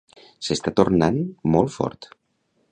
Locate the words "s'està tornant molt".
0.47-1.77